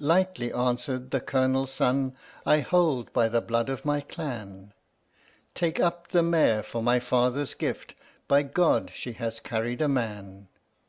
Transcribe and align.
Lightly 0.00 0.52
answered 0.52 1.12
the 1.12 1.20
Colonel's 1.20 1.70
son: 1.72 2.16
"I 2.44 2.58
hold 2.58 3.12
by 3.12 3.28
the 3.28 3.40
blood 3.40 3.68
of 3.68 3.84
my 3.84 4.00
clan: 4.00 4.72
Take 5.54 5.78
up 5.78 6.08
the 6.08 6.24
mare 6.24 6.64
for 6.64 6.82
my 6.82 6.98
father's 6.98 7.54
gift 7.54 7.94
by 8.26 8.42
God, 8.42 8.90
she 8.92 9.12
has 9.12 9.38
carried 9.38 9.80
a 9.80 9.86
man!" 9.86 10.48